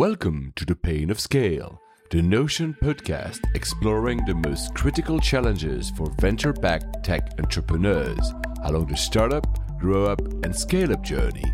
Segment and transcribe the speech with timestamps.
[0.00, 1.78] Welcome to The Pain of Scale,
[2.08, 8.32] the Notion podcast exploring the most critical challenges for venture backed tech entrepreneurs
[8.64, 9.46] along the startup,
[9.78, 11.44] grow up, and scale up journey.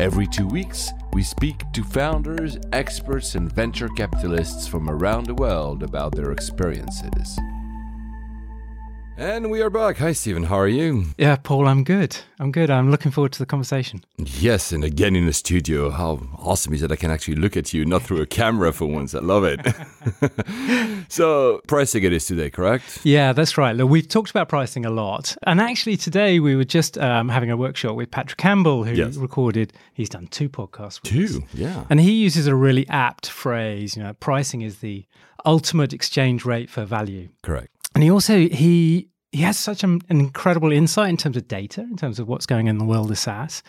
[0.00, 5.84] Every two weeks, we speak to founders, experts, and venture capitalists from around the world
[5.84, 7.38] about their experiences.
[9.16, 9.98] And we are back.
[9.98, 10.42] Hi, Stephen.
[10.42, 11.04] How are you?
[11.16, 12.16] Yeah, Paul, I'm good.
[12.40, 12.68] I'm good.
[12.68, 14.04] I'm looking forward to the conversation.
[14.16, 15.90] Yes, and again in the studio.
[15.90, 16.90] How awesome is it?
[16.90, 19.14] I can actually look at you, not through a camera for once.
[19.14, 19.60] I love it.
[21.08, 23.02] so, pricing it is today, correct?
[23.04, 23.76] Yeah, that's right.
[23.76, 25.36] Look, we've talked about pricing a lot.
[25.44, 29.16] And actually, today we were just um, having a workshop with Patrick Campbell, who yes.
[29.16, 31.00] recorded, he's done two podcasts.
[31.02, 31.54] two, us.
[31.54, 31.84] yeah.
[31.88, 35.06] And he uses a really apt phrase, you know, pricing is the
[35.46, 37.28] ultimate exchange rate for value.
[37.42, 37.73] Correct.
[37.94, 41.80] And he also he he has such an, an, incredible insight in terms of data,
[41.80, 43.64] in terms of what's going on in the world of SaaS.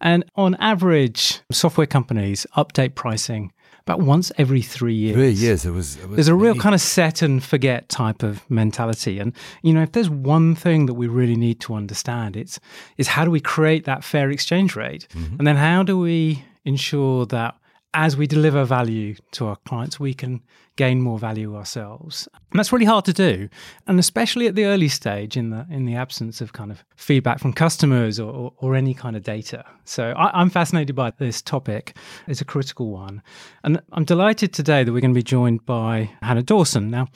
[0.00, 5.14] And on average, software companies update pricing about once every three years.
[5.14, 5.66] Three years.
[5.66, 9.18] It was, it was there's a real kind of set and forget type of mentality.
[9.18, 12.58] And you know, if there's one thing that we really need to understand, it's
[12.96, 15.36] is how do we create that fair exchange rate, mm-hmm.
[15.38, 17.56] and then how do we ensure that
[17.94, 20.42] as we deliver value to our clients, we can
[20.76, 22.28] gain more value ourselves.
[22.50, 23.48] And that's really hard to do.
[23.86, 27.40] And especially at the early stage in the in the absence of kind of feedback
[27.40, 29.64] from customers or, or, or any kind of data.
[29.84, 31.96] So I, am fascinated by this topic.
[32.28, 33.22] It's a critical one.
[33.64, 36.90] And I'm delighted today that we're going to be joined by Hannah Dawson.
[36.90, 37.08] Now,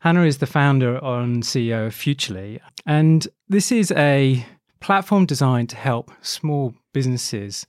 [0.00, 2.60] Hannah is the founder and CEO of Futrli.
[2.86, 4.46] And this is a
[4.80, 7.66] platform designed to help small businesses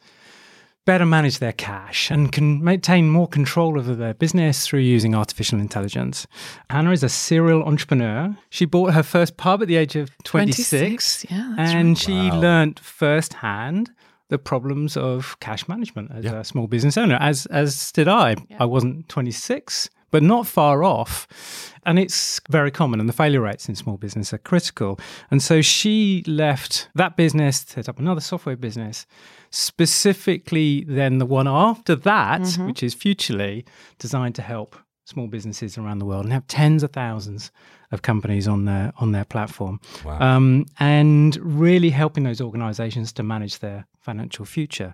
[0.85, 5.59] better manage their cash and can maintain more control over their business through using artificial
[5.59, 6.25] intelligence.
[6.69, 8.35] Hannah is a serial entrepreneur.
[8.49, 11.97] She bought her first pub at the age of 26, 26 yeah, and right.
[11.97, 12.39] she wow.
[12.39, 13.91] learned firsthand
[14.29, 16.39] the problems of cash management as yeah.
[16.39, 18.35] a small business owner as as did I.
[18.49, 18.57] Yeah.
[18.61, 21.70] I wasn't 26 but not far off.
[21.85, 24.99] And it's very common, and the failure rates in small business are critical.
[25.31, 29.07] And so she left that business, set up another software business,
[29.49, 32.67] specifically then the one after that, mm-hmm.
[32.67, 33.65] which is Futrli,
[33.97, 34.75] designed to help
[35.05, 37.51] small businesses around the world and have tens of thousands
[37.91, 40.19] of companies on their on their platform, wow.
[40.19, 44.93] um, and really helping those organisations to manage their financial future.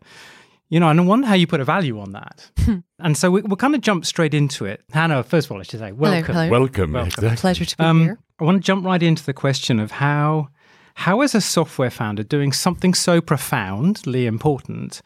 [0.69, 2.51] You know, and I wonder how you put a value on that.
[2.59, 2.79] Hmm.
[2.99, 4.83] and so we, will kind of jump straight into it.
[4.91, 6.33] Hannah, first of all, I should say, welcome.
[6.35, 6.59] Hello, hello.
[6.59, 6.93] Welcome.
[6.93, 7.07] welcome.
[7.07, 7.37] Exactly.
[7.37, 8.19] Pleasure to be um, here.
[8.39, 10.49] I want to jump right into the question of how,
[10.95, 15.01] how as a software founder doing something so profoundly important,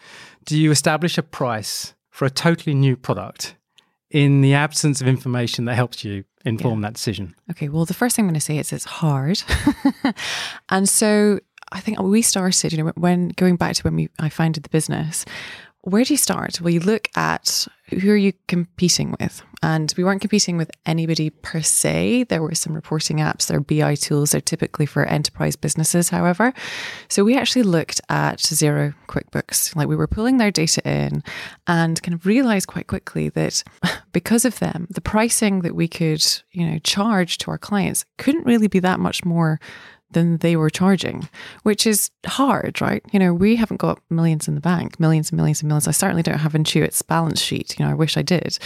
[0.45, 3.55] do you establish a price for a totally new product
[4.09, 6.87] in the absence of information that helps you inform yeah.
[6.87, 7.35] that decision?
[7.51, 9.41] Okay, well, the first thing I'm going to say is it's hard.
[10.69, 11.39] and so
[11.71, 14.69] I think we started, you know, when going back to when we I founded the
[14.69, 15.25] business,
[15.83, 16.61] where do you start?
[16.61, 19.41] Well, you look at who are you competing with?
[19.63, 22.25] And we weren't competing with anybody per se.
[22.25, 26.53] There were some reporting apps, there are BI tools, they're typically for enterprise businesses, however.
[27.09, 29.75] So we actually looked at Xero QuickBooks.
[29.75, 31.23] Like we were pulling their data in
[31.67, 33.63] and kind of realized quite quickly that
[34.13, 38.45] because of them, the pricing that we could, you know, charge to our clients couldn't
[38.45, 39.59] really be that much more
[40.11, 41.29] than they were charging,
[41.63, 43.03] which is hard, right?
[43.11, 45.87] You know, we haven't got millions in the bank, millions and millions and millions.
[45.87, 47.77] I certainly don't have Intuit's balance sheet.
[47.77, 48.57] You know, I wish I did.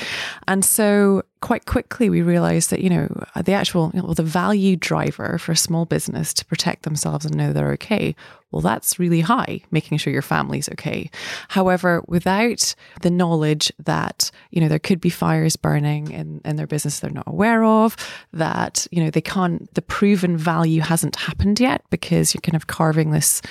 [0.47, 3.07] And so quite quickly we realized that, you know,
[3.44, 7.35] the actual, you know, the value driver for a small business to protect themselves and
[7.35, 8.16] know they're okay
[8.55, 11.11] well, that's really high, making sure your family's okay.
[11.50, 16.66] However, without the knowledge that, you know, there could be fires burning in, in their
[16.66, 17.97] business they're not aware of,
[18.31, 22.68] that, you know, they can't, the proven value hasn't happened yet because you're kind of
[22.68, 23.41] carving this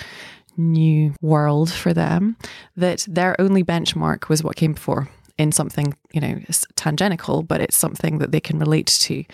[0.57, 2.37] new world for them,
[2.77, 6.41] that their only benchmark was what came before in something, you know,
[6.77, 9.25] tangential, but it's something that they can relate to.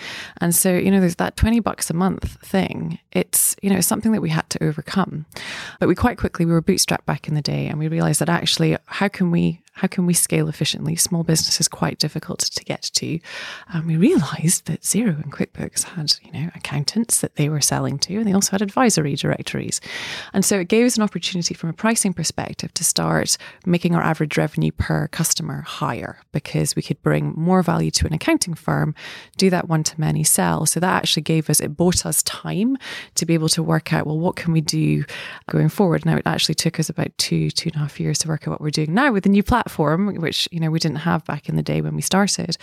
[0.41, 2.99] And so, you know, there's that 20 bucks a month thing.
[3.13, 5.27] It's, you know, something that we had to overcome.
[5.79, 8.31] But we quite quickly, we were bootstrapped back in the day and we realized that
[8.31, 10.95] actually, how can we how can we scale efficiently?
[10.95, 13.19] Small business is quite difficult to get to.
[13.73, 17.99] And we realized that Xero and QuickBooks had, you know, accountants that they were selling
[18.01, 19.81] to, and they also had advisory directories.
[20.35, 24.03] And so it gave us an opportunity from a pricing perspective to start making our
[24.03, 28.95] average revenue per customer higher because we could bring more value to an accounting firm,
[29.39, 30.67] do that one to many sell.
[30.67, 32.77] So that actually gave us, it bought us time
[33.15, 35.07] to be able to work out, well, what can we do
[35.49, 36.05] going forward?
[36.05, 38.51] Now, it actually took us about two, two and a half years to work out
[38.51, 41.25] what we're doing now with the new platform platform, which, you know, we didn't have
[41.25, 42.57] back in the day when we started.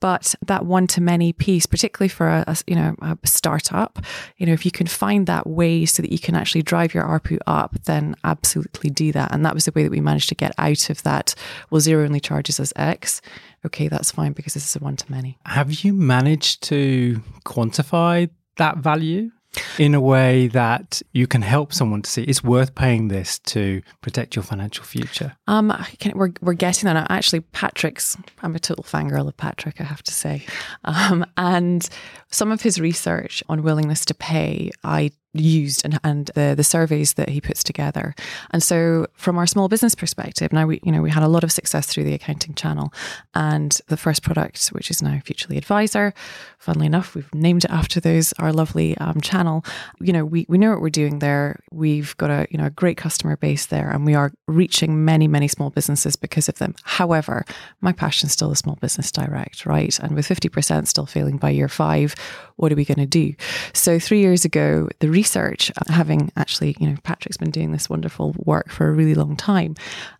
[0.00, 3.98] But that one to many piece, particularly for a, a, you know, a startup,
[4.38, 7.04] you know, if you can find that way so that you can actually drive your
[7.04, 9.32] ARPU up, then absolutely do that.
[9.32, 11.34] And that was the way that we managed to get out of that.
[11.70, 13.20] Well, Xero only charges us X.
[13.64, 15.38] Okay, that's fine because this is a one to many.
[15.44, 19.30] Have you managed to quantify that value?
[19.78, 23.82] In a way that you can help someone to see it's worth paying this to
[24.00, 25.36] protect your financial future?
[25.46, 27.06] Um, can, we're, we're getting that now.
[27.08, 30.44] Actually, Patrick's, I'm a total fangirl of Patrick, I have to say.
[30.84, 31.88] Um, and
[32.30, 37.14] some of his research on willingness to pay, I used and, and the, the surveys
[37.14, 38.14] that he puts together.
[38.50, 41.44] And so from our small business perspective, now we, you know, we had a lot
[41.44, 42.92] of success through the accounting channel
[43.34, 46.14] and the first product, which is now Futrli Advisor,
[46.58, 49.64] funnily enough, we've named it after those, our lovely um, channel.
[50.00, 51.60] You know, we, we know what we're doing there.
[51.70, 55.28] We've got a, you know, a great customer base there and we are reaching many,
[55.28, 56.74] many small businesses because of them.
[56.82, 57.44] However,
[57.80, 59.98] my passion is still is small business direct, right?
[60.00, 62.14] And with 50% still failing by year five,
[62.56, 63.34] what are we going to do?
[63.72, 68.32] So three years ago, the research, having actually, you know, Patrick's been doing this wonderful
[68.38, 69.74] work for a really long time.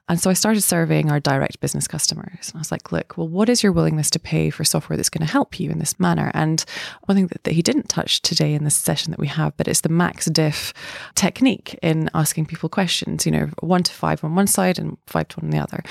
[0.09, 2.51] And so I started surveying our direct business customers.
[2.51, 5.11] And I was like, look, well, what is your willingness to pay for software that's
[5.11, 6.33] going to help you in this manner?
[6.35, 6.65] And
[7.05, 9.69] one thing that, that he didn't touch today in this session that we have, but
[9.69, 10.73] it's the max diff
[11.15, 15.29] technique in asking people questions, you know, one to five on one side and five
[15.29, 15.83] to one on the other.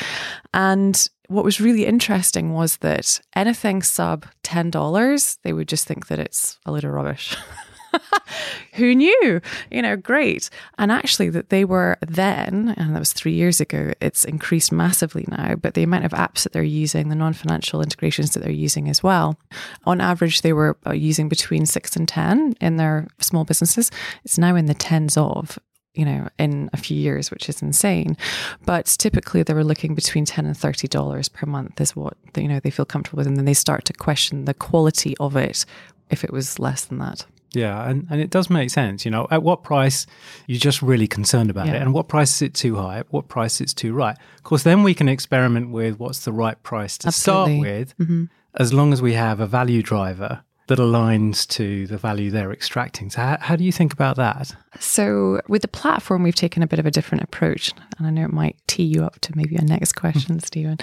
[0.54, 6.20] And what was really interesting was that anything sub $10, they would just think that
[6.20, 7.36] it's a little rubbish.
[8.74, 9.42] Who knew?
[9.72, 10.50] You know, great.
[10.78, 15.26] And actually, that they were then, and that was three years ago, it's increased massively
[15.30, 18.52] now, but the amount of apps that they're using, the non financial integrations that they're
[18.52, 19.40] using as well,
[19.86, 23.92] on average, they were uh, using between six and 10 in their small businesses.
[24.24, 25.58] It's now in the tens of
[25.96, 28.18] you know, in a few years, which is insane.
[28.66, 32.60] But typically they were looking between 10 and $30 per month is what, you know,
[32.60, 33.28] they feel comfortable with.
[33.28, 35.66] And then they start to question the quality of it
[36.10, 37.26] if it was less than that.
[37.56, 39.06] Yeah, and, and it does make sense.
[39.06, 40.06] You know, at what price
[40.48, 41.76] you're just really concerned about yeah.
[41.76, 44.18] it, and what price is it too high, at what price it's too right.
[44.38, 47.54] Of course, then we can experiment with what's the right price to Absolutely.
[47.54, 48.26] start with, mm-hmm.
[48.56, 53.10] as long as we have a value driver that aligns to the value they're extracting.
[53.10, 54.56] So, how, how do you think about that?
[54.80, 58.26] So, with the platform, we've taken a bit of a different approach, and I know
[58.26, 60.78] it might tee you up to maybe a next question, Stephen,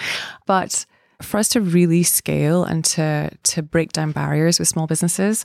[0.47, 0.87] but
[1.23, 5.45] for us to really scale and to to break down barriers with small businesses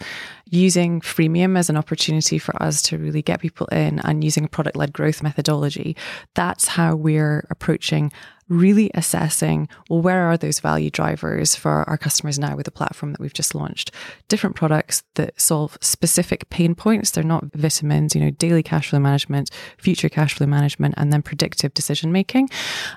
[0.49, 4.47] using freemium as an opportunity for us to really get people in and using a
[4.47, 5.95] product led growth methodology
[6.35, 8.11] that's how we're approaching
[8.49, 13.11] really assessing well where are those value drivers for our customers now with the platform
[13.11, 13.91] that we've just launched?
[14.27, 17.11] Different products that solve specific pain points.
[17.11, 21.21] They're not vitamins you know daily cash flow management future cash flow management and then
[21.21, 22.49] predictive decision making.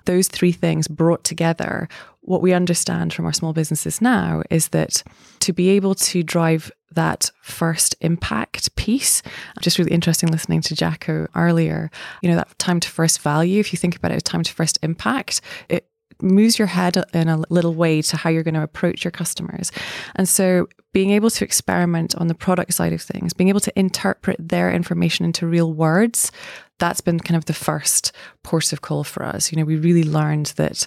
[0.05, 1.88] Those three things brought together
[2.23, 5.03] what we understand from our small businesses now is that
[5.41, 9.22] to be able to drive that first impact piece.
[9.60, 11.90] Just really interesting listening to Jacco earlier.
[12.22, 14.78] You know, that time to first value, if you think about it, time to first
[14.82, 15.87] impact, it
[16.22, 19.72] moves your head in a little way to how you're going to approach your customers.
[20.16, 23.78] And so being able to experiment on the product side of things, being able to
[23.78, 26.32] interpret their information into real words,
[26.78, 28.12] that's been kind of the first
[28.43, 29.52] port of call for us.
[29.52, 30.86] You know, we really learned that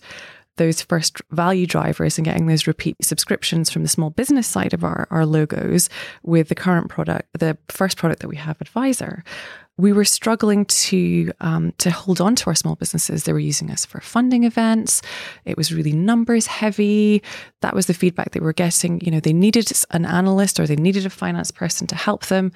[0.57, 4.83] those first value drivers and getting those repeat subscriptions from the small business side of
[4.83, 5.89] our, our logos
[6.23, 9.23] with the current product, the first product that we have, Advisor,
[9.77, 13.23] we were struggling to um, to hold on to our small businesses.
[13.23, 15.01] They were using us for funding events.
[15.45, 17.23] It was really numbers heavy.
[17.61, 19.01] That was the feedback they were getting.
[19.01, 22.51] You know, they needed an analyst or they needed a finance person to help them.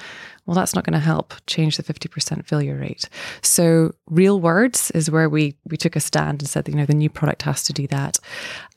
[0.48, 3.10] Well, that's not going to help change the 50% failure rate.
[3.42, 6.86] So real words is where we we took a stand and said, that, you know,
[6.86, 8.18] the new product has to do that.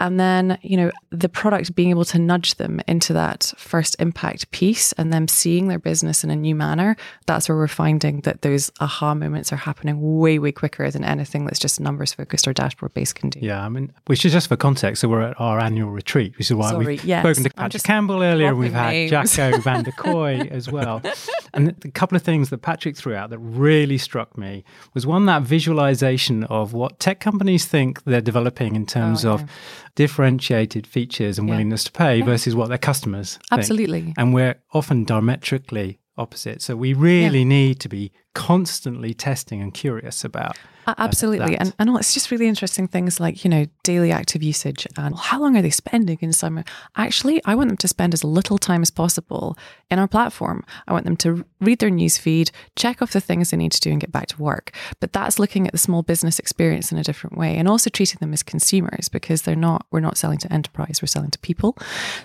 [0.00, 4.50] And then, you know, the product being able to nudge them into that first impact
[4.50, 6.96] piece and them seeing their business in a new manner,
[7.26, 11.44] that's where we're finding that those aha moments are happening way, way quicker than anything
[11.44, 13.40] that's just numbers focused or dashboard based can do.
[13.40, 15.02] Yeah, I mean, which is just for context.
[15.02, 17.22] So we're at our annual retreat, which is why Sorry, we've yes.
[17.22, 19.10] spoken to Patrick Campbell earlier, we've had names.
[19.10, 21.02] Jacco van der Kooij as well.
[21.68, 24.64] And a couple of things that Patrick threw out that really struck me
[24.94, 29.50] was one that visualization of what tech companies think they're developing in terms oh, of
[29.94, 31.54] differentiated features and yeah.
[31.54, 32.24] willingness to pay yeah.
[32.24, 34.02] versus what their customers Absolutely.
[34.02, 34.14] Think.
[34.18, 36.62] And we're often diametrically opposite.
[36.62, 37.44] So we really yeah.
[37.44, 40.56] need to be constantly testing and curious about
[40.86, 41.56] uh, absolutely.
[41.56, 45.40] And, and it's just really interesting things like, you know, daily active usage and how
[45.40, 46.64] long are they spending in summer?
[46.96, 49.56] Actually, I want them to spend as little time as possible
[49.90, 50.64] in our platform.
[50.88, 53.80] I want them to read their news feed, check off the things they need to
[53.80, 54.74] do and get back to work.
[55.00, 58.18] But that's looking at the small business experience in a different way and also treating
[58.20, 61.76] them as consumers because they're not, we're not selling to enterprise, we're selling to people.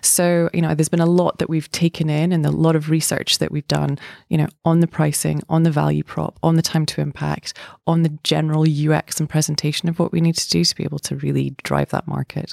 [0.01, 2.89] So, you know, there's been a lot that we've taken in and a lot of
[2.89, 6.61] research that we've done, you know, on the pricing, on the value prop, on the
[6.61, 7.53] time to impact,
[7.87, 10.99] on the general UX and presentation of what we need to do to be able
[10.99, 12.51] to really drive that market.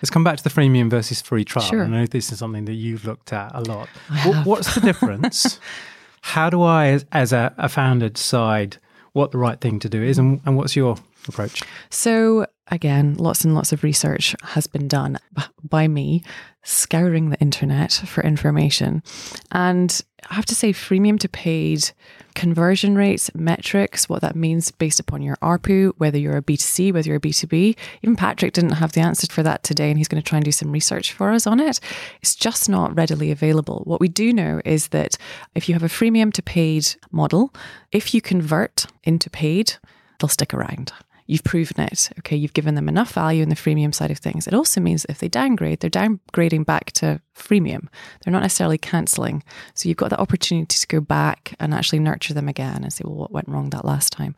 [0.00, 1.66] Let's come back to the freemium versus free trial.
[1.66, 1.84] Sure.
[1.84, 3.88] I know this is something that you've looked at a lot.
[4.24, 5.60] What, what's the difference?
[6.22, 8.78] How do I, as, as a, a founder, decide
[9.12, 10.96] what the right thing to do is, and, and what's your
[11.28, 11.62] approach?
[11.90, 15.18] So, again, lots and lots of research has been done
[15.62, 16.22] by me,
[16.62, 19.02] scouring the internet for information.
[19.50, 21.90] And I have to say, freemium to paid
[22.34, 27.08] conversion rates, metrics, what that means based upon your ARPU, whether you're a B2C, whether
[27.08, 27.76] you're a B2B.
[28.02, 30.44] Even Patrick didn't have the answer for that today, and he's going to try and
[30.44, 31.80] do some research for us on it.
[32.20, 33.82] It's just not readily available.
[33.84, 35.16] What we do know is that
[35.54, 37.52] if you have a freemium to paid model,
[37.90, 39.74] if you convert into paid,
[40.18, 40.92] they'll stick around
[41.30, 42.10] you've proven it.
[42.18, 44.46] Okay, you've given them enough value in the freemium side of things.
[44.46, 47.88] It also means if they downgrade, they're downgrading back to freemium.
[48.22, 49.42] They're not necessarily cancelling.
[49.74, 53.02] So you've got the opportunity to go back and actually nurture them again and say,
[53.04, 54.34] well, what went wrong that last time?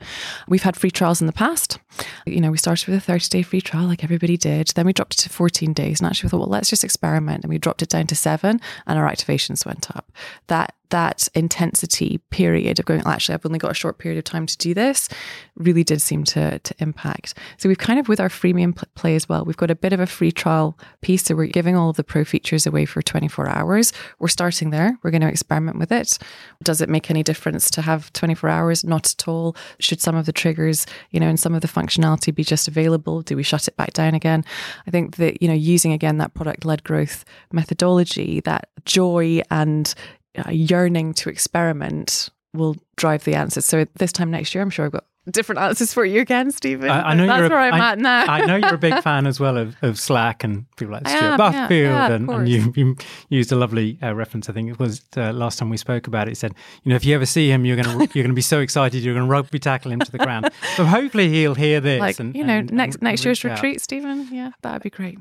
[0.48, 1.78] We've had free trials in the past.
[2.26, 4.68] You know, we started with a 30 day free trial like everybody did.
[4.68, 6.00] Then we dropped it to 14 days.
[6.00, 7.44] And actually we thought, well, let's just experiment.
[7.44, 10.10] And we dropped it down to seven and our activations went up.
[10.46, 14.46] That that intensity period of going, actually, I've only got a short period of time
[14.46, 15.08] to do this,
[15.56, 17.34] really did seem to, to impact.
[17.56, 20.00] So we've kind of, with our freemium play as well, we've got a bit of
[20.00, 21.24] a free trial piece.
[21.24, 23.92] So we're giving all of the pro features away for 24 hours.
[24.18, 24.98] We're starting there.
[25.02, 26.18] We're going to experiment with it.
[26.62, 28.84] Does it make any difference to have 24 hours?
[28.84, 29.56] Not at all.
[29.80, 33.22] Should some of the triggers, you know, and some of the functionality be just available?
[33.22, 34.44] Do we shut it back down again?
[34.86, 39.92] I think that, you know, using again that product led growth methodology, that joy and
[40.38, 43.64] uh, yearning to experiment will drive the answers.
[43.64, 46.90] So this time next year, I'm sure I've got different answers for you again, Stephen.
[46.90, 48.24] I, I know that's where i am at now.
[48.26, 51.38] I know you're a big fan as well of, of Slack and people like Stewart
[51.38, 52.96] Butterfield, yeah, yeah, and, and you, you,
[53.28, 54.48] used a lovely uh, reference.
[54.48, 56.32] I think it was uh, last time we spoke about it.
[56.32, 58.60] He said, you know, if you ever see him, you're gonna you're gonna be so
[58.60, 60.50] excited, you're gonna rugby tackle him to the ground.
[60.76, 62.00] so hopefully he'll hear this.
[62.00, 64.28] Like and, you know, and, next next year's retreat, Stephen.
[64.32, 65.18] Yeah, that'd be great.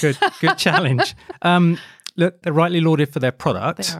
[0.00, 1.14] good good challenge.
[1.42, 1.78] Um,
[2.16, 3.96] look, they're rightly lauded for their product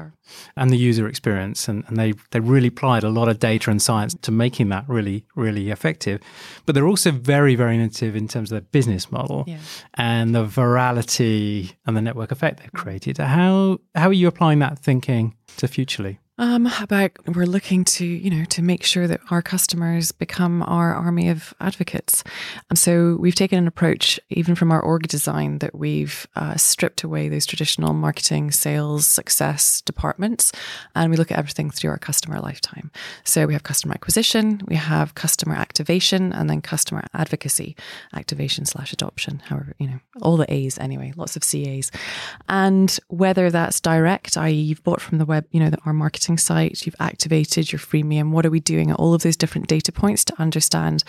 [0.57, 3.81] and the user experience, and, and they they really applied a lot of data and
[3.81, 6.21] science to making that really really effective.
[6.67, 9.59] But they're also very very innovative in terms of their business model yeah.
[9.95, 13.19] and the virality and the network effect they've created.
[13.19, 16.19] How how are you applying that thinking to Futrli?
[16.37, 20.93] Um, about we're looking to you know to make sure that our customers become our
[20.93, 22.25] army of advocates,
[22.69, 27.05] and so we've taken an approach even from our org design that we've uh, stripped
[27.05, 30.51] away those traditional marketing, sales, success departments,
[30.97, 32.91] and we look at everything through our customer lifetime.
[33.23, 37.77] So we have customer acquisition, we have customer activation, and then customer advocacy,
[38.13, 39.41] activation slash adoption.
[39.47, 41.93] However, you know all the A's anyway, lots of CAs,
[42.49, 46.24] and whether that's direct, i.e., you've bought from the web, you know, that our marketing
[46.39, 48.31] site, you've activated your freemium.
[48.31, 51.05] What are we doing at all of those different data points to understand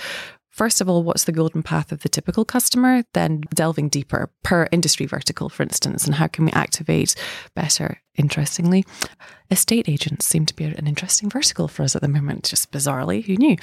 [0.55, 3.03] First of all, what's the golden path of the typical customer?
[3.11, 7.13] Then delving deeper per industry vertical, for instance, and how can we activate
[7.55, 8.01] better?
[8.15, 8.85] Interestingly,
[9.51, 13.25] estate agents seem to be an interesting vertical for us at the moment, just bizarrely.
[13.25, 13.57] Who knew?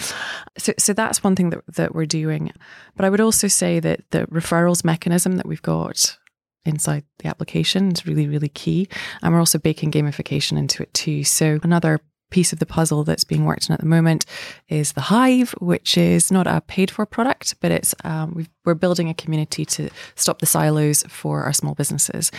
[0.58, 2.52] So, so that's one thing that, that we're doing.
[2.94, 6.18] But I would also say that the referrals mechanism that we've got
[6.64, 8.88] inside the application is really, really key.
[9.22, 11.24] And we're also baking gamification into it too.
[11.24, 12.00] So another
[12.30, 14.24] piece of the puzzle that's being worked on at the moment
[14.68, 18.74] is the Hive, which is not a paid for product, but it's um, we are
[18.74, 22.30] building a community to stop the silos for our small businesses.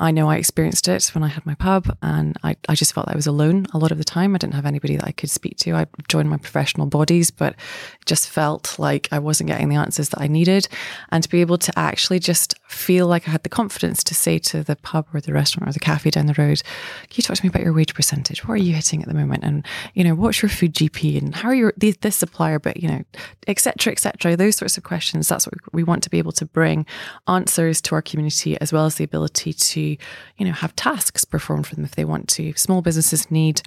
[0.00, 3.08] I know I experienced it when I had my pub, and I, I just felt
[3.08, 4.34] I was alone a lot of the time.
[4.34, 5.74] I didn't have anybody that I could speak to.
[5.74, 7.56] I joined my professional bodies, but
[8.06, 10.68] just felt like I wasn't getting the answers that I needed.
[11.10, 14.38] And to be able to actually just feel like I had the confidence to say
[14.38, 16.62] to the pub or the restaurant or the cafe down the road,
[17.10, 18.46] Can you talk to me about your wage percentage?
[18.46, 19.42] What are you hitting at the moment?
[19.42, 21.18] And, you know, what's your food GP?
[21.18, 23.02] And how are your, this supplier, but, you know,
[23.48, 24.36] etc., etc.
[24.36, 25.28] Those sorts of questions.
[25.28, 26.86] That's what we want to be able to bring
[27.26, 31.66] answers to our community as well as the ability to you know, have tasks performed
[31.66, 32.52] for them if they want to.
[32.54, 33.62] Small businesses need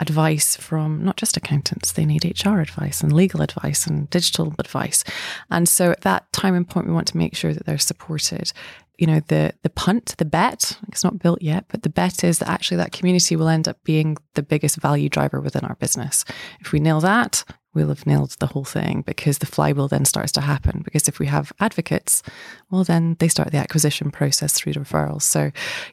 [0.00, 5.04] advice from not just accountants, they need HR advice and legal advice and digital advice.
[5.50, 8.52] And so at that time and point, we want to make sure that they're supported
[9.00, 12.38] you know, the the punt, the bet, it's not built yet, but the bet is
[12.38, 16.22] that actually that community will end up being the biggest value driver within our business.
[16.60, 20.32] If we nail that, we'll have nailed the whole thing because the flywheel then starts
[20.32, 20.82] to happen.
[20.84, 22.22] Because if we have advocates,
[22.70, 25.22] well, then they start the acquisition process through the referrals.
[25.22, 25.44] So,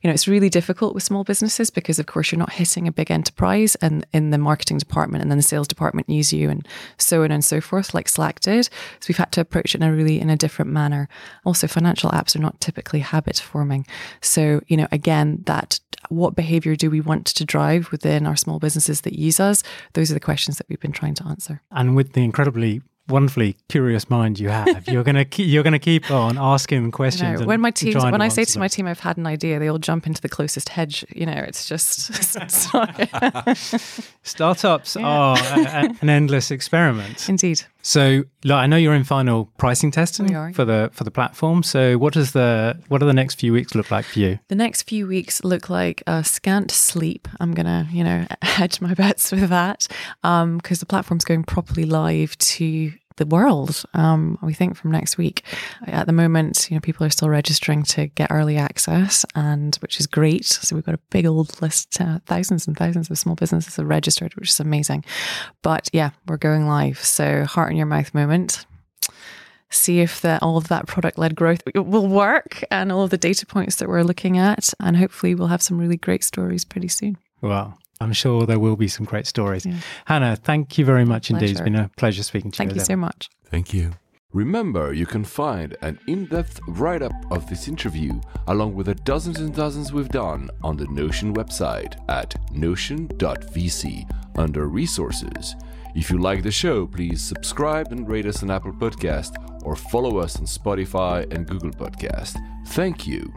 [0.02, 2.92] you know, it's really difficult with small businesses because, of course, you're not hitting a
[2.92, 6.68] big enterprise and in the marketing department and then the sales department use you and
[6.98, 8.66] so on and so forth, like Slack did.
[8.66, 11.08] So we've had to approach it in a really in a different manner.
[11.46, 13.86] Also, financial apps are not typically habit forming.
[14.22, 18.60] So, you know, again, that what behavior do we want to drive within our small
[18.60, 19.64] businesses that use us?
[19.94, 21.62] Those are the questions that we've been trying to answer.
[21.72, 26.12] And with the incredibly wonderfully curious mind you have, you're gonna keep, you're gonna keep
[26.12, 27.44] on asking questions.
[27.44, 28.60] when my team, when I say to them.
[28.60, 31.06] my team, I've had an idea, they all jump into the closest hedge.
[31.16, 32.68] You know, it's just it's
[34.24, 35.08] startups yeah.
[35.08, 37.30] are a, an endless experiment.
[37.30, 37.64] Indeed.
[37.88, 41.64] So, I know you're in final pricing testing for the for the platform.
[41.64, 44.40] So, what does the what do the next few weeks look like for you?
[44.50, 47.30] The next few weeks look like a scant sleep.
[47.40, 49.88] I'm gonna, you know, hedge my bets with that
[50.22, 53.84] because um, the platform's going properly live to the world.
[53.94, 55.44] Um, we think from next week.
[55.86, 60.00] At the moment, you know, people are still registering to get early access, and which
[60.00, 60.46] is great.
[60.46, 63.86] So we've got a big old list, uh, thousands and thousands of small businesses are
[63.86, 65.04] registered, which is amazing.
[65.62, 67.00] But yeah, we're going live.
[67.00, 68.66] So heart in your mouth moment.
[69.70, 73.18] See if the, all of that product led growth will work and all of the
[73.18, 74.74] data points that we're looking at.
[74.80, 77.18] And hopefully, we'll have some really great stories pretty soon.
[77.42, 77.78] Wow.
[78.00, 79.66] I'm sure there will be some great stories.
[79.66, 79.76] Yeah.
[80.06, 81.52] Hannah, thank you very much indeed.
[81.52, 82.76] It's been a pleasure speaking to thank you.
[82.76, 83.30] Thank you so much.
[83.46, 83.92] Thank you.
[84.34, 88.96] Remember, you can find an in depth write up of this interview, along with the
[88.96, 94.04] dozens and dozens we've done, on the Notion website at notion.vc
[94.38, 95.56] under Resources.
[95.96, 100.20] If you like the show, please subscribe and rate us on Apple Podcast or follow
[100.20, 102.38] us on Spotify and Google Podcast.
[102.68, 103.34] Thank you.